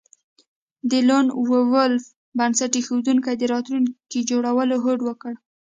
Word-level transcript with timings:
د 0.91 0.91
لون 1.07 1.25
وولف 1.73 2.03
بنسټ 2.37 2.71
ایښودونکو 2.77 3.29
د 3.37 3.43
راتلونکي 3.53 4.19
جوړولو 4.29 4.75
هوډ 4.83 4.99
وکړ 5.05 5.33